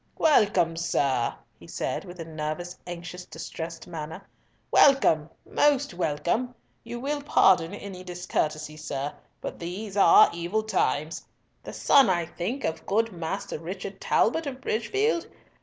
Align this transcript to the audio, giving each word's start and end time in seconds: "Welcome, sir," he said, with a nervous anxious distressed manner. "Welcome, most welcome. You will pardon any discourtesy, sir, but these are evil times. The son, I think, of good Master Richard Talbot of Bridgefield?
"Welcome, 0.17 0.77
sir," 0.77 1.35
he 1.59 1.67
said, 1.67 2.05
with 2.05 2.19
a 2.19 2.25
nervous 2.25 2.75
anxious 2.87 3.23
distressed 3.23 3.85
manner. 3.85 4.27
"Welcome, 4.71 5.29
most 5.47 5.93
welcome. 5.93 6.55
You 6.83 6.99
will 6.99 7.21
pardon 7.21 7.75
any 7.75 8.03
discourtesy, 8.03 8.77
sir, 8.77 9.13
but 9.41 9.59
these 9.59 9.95
are 9.95 10.31
evil 10.33 10.63
times. 10.63 11.23
The 11.61 11.71
son, 11.73 12.09
I 12.09 12.25
think, 12.25 12.63
of 12.63 12.87
good 12.87 13.11
Master 13.11 13.59
Richard 13.59 14.01
Talbot 14.01 14.47
of 14.47 14.59
Bridgefield? 14.59 15.27